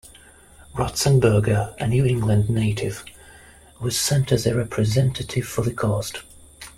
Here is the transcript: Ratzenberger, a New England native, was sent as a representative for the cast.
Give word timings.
Ratzenberger, 0.73 1.75
a 1.79 1.85
New 1.87 2.03
England 2.05 2.49
native, 2.49 3.05
was 3.79 3.95
sent 3.99 4.31
as 4.31 4.47
a 4.47 4.55
representative 4.55 5.45
for 5.47 5.61
the 5.61 5.75
cast. 5.75 6.23